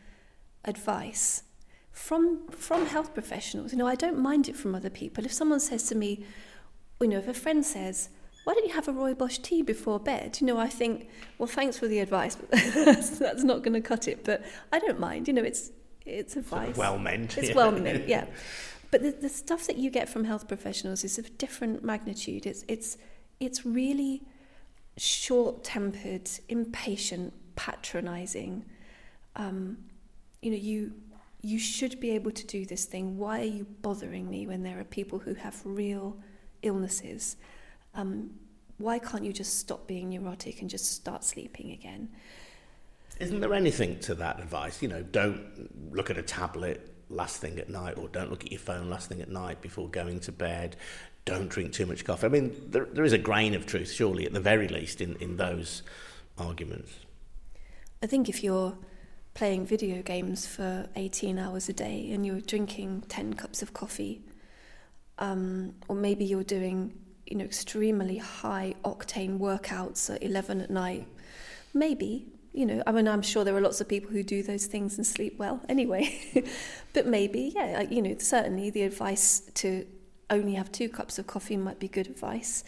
[0.64, 1.44] advice
[1.99, 3.73] from from health professionals.
[3.73, 5.25] You know, I don't mind it from other people.
[5.25, 6.25] If someone says to me,
[7.01, 8.09] you know, if a friend says,
[8.45, 10.39] why don't you have a rooibos tea before bed?
[10.41, 11.09] You know, I think,
[11.39, 14.25] well, thanks for the advice, but that's, that's not going to cut it.
[14.25, 15.27] But I don't mind.
[15.27, 15.73] You know, it's
[16.07, 16.77] it's advice.
[16.77, 17.37] well meant.
[17.37, 17.55] It's yeah.
[17.55, 18.27] well meant, yeah.
[18.91, 22.47] But the, the stuff that you get from health professionals is of different magnitude.
[22.47, 22.97] It's it's
[23.39, 24.23] it's really
[24.97, 28.65] short-tempered, impatient, patronising.
[29.37, 29.77] Um,
[30.41, 30.93] you know, you
[31.49, 33.17] you should be able to do this thing.
[33.17, 36.17] Why are you bothering me when there are people who have real
[36.63, 37.37] illnesses?
[37.99, 38.31] um,
[38.79, 42.09] why can't you just stop being neurotic and just start sleeping again?
[43.19, 44.81] Isn't there anything to that advice?
[44.81, 48.53] You know, don't look at a tablet last thing at night, or don't look at
[48.53, 50.77] your phone last thing at night before going to bed.
[51.25, 52.27] Don't drink too much coffee.
[52.27, 55.17] I mean, there, there is a grain of truth, surely, at the very least, in,
[55.17, 55.83] in those
[56.39, 56.93] arguments.
[58.01, 58.79] I think if you're
[59.38, 64.20] playing video games for 18 hours a day and you're drinking 10 cups of coffee,
[65.20, 66.92] um, or maybe you're doing
[67.24, 71.07] you know, extremely high octane workouts at 11 at night,
[71.72, 74.66] maybe, you know, I mean, I'm sure there are lots of people who do those
[74.66, 76.18] things and sleep well anyway.
[76.92, 79.87] but maybe, yeah, you know, certainly the advice to
[80.31, 82.64] only have two cups of coffee might be good advice.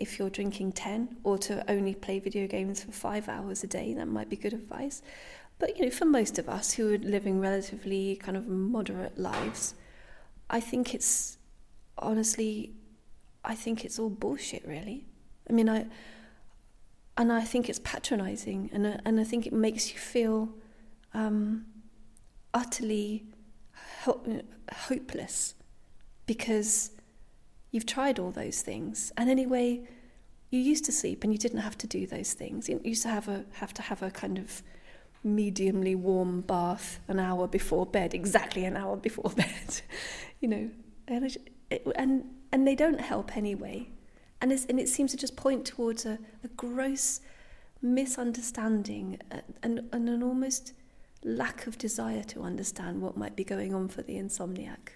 [0.00, 3.94] If you're drinking 10 or to only play video games for five hours a day,
[3.94, 5.00] that might be good advice.
[5.58, 9.74] But, you know, for most of us who are living relatively kind of moderate lives,
[10.48, 11.38] I think it's
[11.98, 12.72] honestly
[13.44, 15.06] I think it's all bullshit, really.
[15.48, 15.86] I mean, I
[17.16, 20.50] and I think it's patronising, and uh, and I think it makes you feel
[21.14, 21.66] um,
[22.52, 23.24] utterly
[24.02, 24.42] ho-
[24.72, 25.54] hopeless
[26.26, 26.90] because
[27.70, 29.80] you've tried all those things, and anyway,
[30.50, 32.68] you used to sleep and you didn't have to do those things.
[32.68, 34.62] You used to have a have to have a kind of
[35.26, 39.80] mediumly warm bath an hour before bed, exactly an hour before bed,
[40.40, 40.70] you know,
[41.06, 41.36] and
[41.96, 43.88] and and they don't help anyway.
[44.40, 47.20] And, and it seems to just point towards a, a gross
[47.82, 49.18] misunderstanding
[49.62, 50.72] and, and an almost
[51.24, 54.90] lack of desire to understand what might be going on for the insomniac.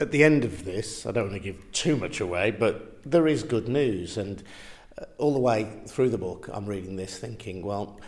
[0.00, 3.28] At the end of this, I don't want to give too much away, but there
[3.28, 4.16] is good news.
[4.16, 4.42] And
[4.98, 8.00] uh, all the way through the book, I'm reading this thinking, well,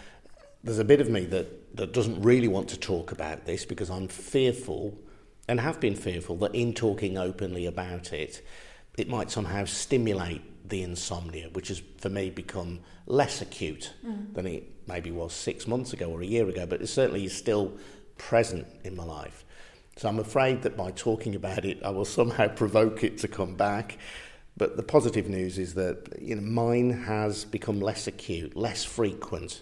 [0.64, 3.90] there's a bit of me that, that doesn't really want to talk about this because
[3.90, 4.98] I'm fearful
[5.46, 8.44] and have been fearful that in talking openly about it,
[8.96, 14.33] it might somehow stimulate the insomnia, which has for me become less acute mm.
[14.33, 17.37] than it maybe was six months ago or a year ago, but it certainly is
[17.37, 17.72] still
[18.16, 19.44] present in my life.
[19.96, 23.55] So I'm afraid that by talking about it, I will somehow provoke it to come
[23.55, 23.98] back.
[24.57, 29.61] But the positive news is that you know, mine has become less acute, less frequent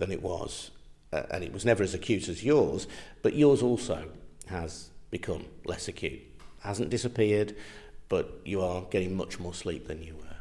[0.00, 0.72] than it was.
[1.12, 2.86] Uh, and it was never as acute as yours,
[3.22, 4.08] but yours also
[4.46, 6.20] has become less acute.
[6.60, 7.56] Hasn't disappeared,
[8.08, 10.36] but you are getting much more sleep than you were.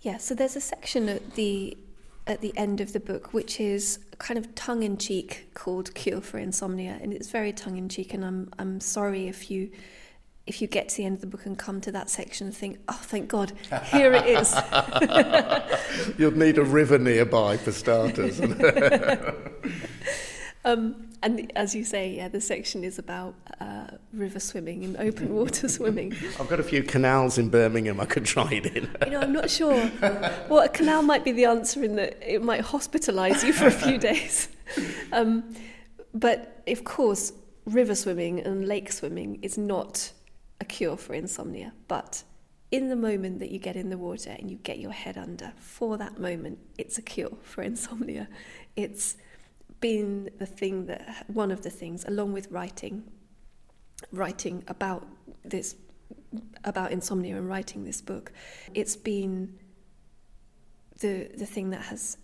[0.00, 1.76] Yeah, so there's a section at the
[2.26, 6.20] at the end of the book which is kind of tongue in cheek called Cure
[6.20, 9.70] for Insomnia and it's very tongue in cheek and I'm I'm sorry if you
[10.50, 12.56] if you get to the end of the book and come to that section and
[12.56, 13.52] think, oh, thank God,
[13.84, 14.52] here it is.
[16.18, 18.40] You'll need a river nearby for starters.
[20.64, 25.32] um, and as you say, yeah, the section is about uh, river swimming and open
[25.32, 26.16] water swimming.
[26.40, 28.90] I've got a few canals in Birmingham I could try it in.
[29.04, 29.88] you know, I'm not sure.
[30.48, 33.70] Well, a canal might be the answer in that it might hospitalise you for a
[33.70, 34.48] few days.
[35.12, 35.54] Um,
[36.12, 37.32] but of course,
[37.66, 40.10] river swimming and lake swimming is not
[40.60, 41.72] a cure for insomnia.
[41.88, 42.24] But
[42.70, 45.52] in the moment that you get in the water and you get your head under,
[45.56, 48.28] for that moment, it's a cure for insomnia.
[48.76, 49.16] It's
[49.80, 53.04] been the thing that one of the things, along with writing,
[54.12, 55.06] writing about
[55.44, 55.74] this,
[56.64, 58.32] about insomnia and writing this book,
[58.74, 59.58] it's been
[61.00, 62.18] the the thing that has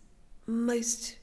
[0.47, 1.16] most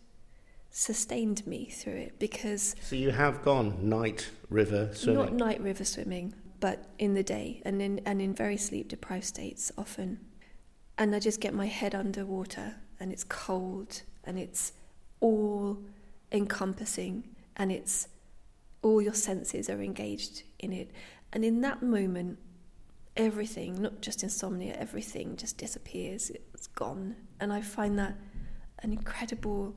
[0.70, 2.76] sustained me through it because.
[2.82, 5.24] So you have gone night river swimming.
[5.24, 6.34] Not night river swimming,
[6.64, 10.18] but in the day and in and in very sleep deprived states often.
[10.98, 14.72] And I just get my head under water and it's cold and it's
[15.20, 15.78] all
[16.32, 18.08] encompassing and it's
[18.82, 20.92] all your senses are engaged in it.
[21.34, 22.40] And in that moment,
[23.18, 26.32] everything, not just insomnia, everything just disappears.
[26.54, 27.18] It's gone.
[27.42, 28.16] And I find that
[28.80, 29.76] an incredible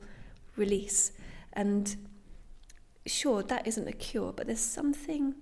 [0.55, 1.11] release.
[1.51, 1.97] And
[3.05, 5.35] sure, that isn't a cure, but there's something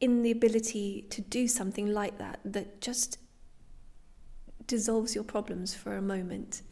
[0.00, 3.18] in the ability to do something like that that just
[4.66, 6.62] dissolves your problems for a moment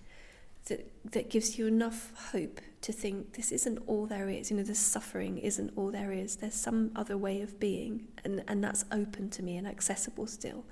[0.66, 4.50] that that gives you enough hope to think this isn't all there is.
[4.50, 6.36] You know, this suffering isn't all there is.
[6.36, 10.64] There's some other way of being, and and that's open to me and accessible still.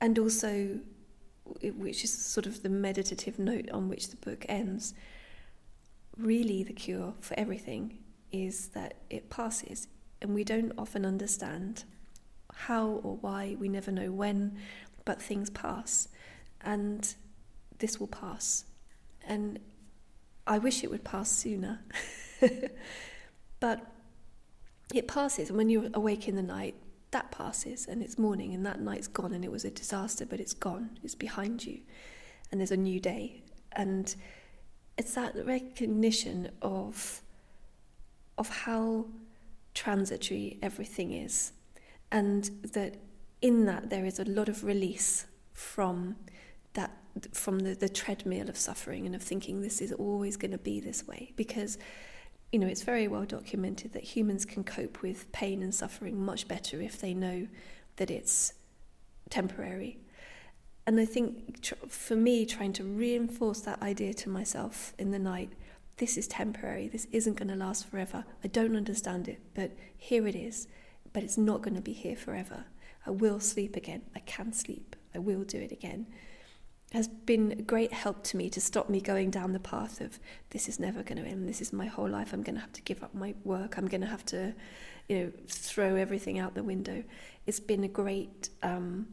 [0.00, 0.78] And also,
[1.62, 4.94] which is sort of the meditative note on which the book ends.
[6.16, 7.98] Really, the cure for everything
[8.32, 9.88] is that it passes,
[10.20, 11.84] and we don't often understand
[12.52, 13.56] how or why.
[13.58, 14.58] We never know when,
[15.04, 16.08] but things pass,
[16.60, 17.14] and
[17.78, 18.64] this will pass
[19.28, 19.60] and
[20.46, 21.80] I wish it would pass sooner.
[23.60, 23.86] but
[24.94, 26.74] it passes, and when you're awake in the night,
[27.10, 30.40] that passes, and it's morning, and that night's gone, and it was a disaster, but
[30.40, 31.80] it's gone, it's behind you,
[32.50, 33.42] and there's a new day.
[33.72, 34.14] And
[34.96, 37.20] it's that recognition of,
[38.38, 39.06] of how
[39.78, 41.52] transitory everything is,
[42.10, 42.96] and that
[43.40, 46.16] in that there is a lot of release from
[46.74, 46.90] that
[47.32, 50.80] from the, the treadmill of suffering and of thinking this is always going to be
[50.80, 51.32] this way.
[51.36, 51.78] Because
[52.50, 56.48] you know it's very well documented that humans can cope with pain and suffering much
[56.48, 57.46] better if they know
[57.96, 58.54] that it's
[59.30, 59.98] temporary.
[60.88, 65.18] And i think tr- for me trying to reinforce that idea to myself in the
[65.18, 65.52] night
[65.98, 68.24] this is temporary this isn't going to last forever.
[68.42, 70.66] I don't understand it but here it is.
[71.12, 72.64] But it's not going to be here forever.
[73.06, 74.02] I will sleep again.
[74.14, 74.94] I can sleep.
[75.14, 76.06] I will do it again.
[76.92, 80.18] Has been a great help to me to stop me going down the path of
[80.50, 81.48] this is never going to end.
[81.48, 82.32] This is my whole life.
[82.32, 83.76] I'm going to have to give up my work.
[83.76, 84.54] I'm going to have to
[85.08, 87.04] you know throw everything out the window.
[87.46, 89.08] It's been a great um,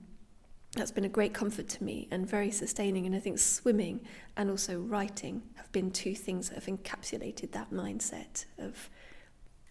[0.76, 4.01] that's been a great comfort to me and very sustaining and i think swimming
[4.38, 8.89] and also writing have been two things that have encapsulated that mindset of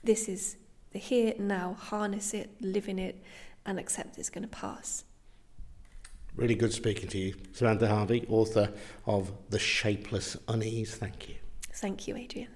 [0.02, 0.56] this is
[0.92, 3.22] the here and now harness it live in it
[3.66, 5.04] and accept it's going to pass
[6.36, 7.34] Really good speaking to you.
[7.52, 8.72] Samantha Harvey, author
[9.06, 10.96] of The Shapeless Unease.
[10.96, 11.36] Thank you.
[11.72, 12.48] Thank you, Adrian.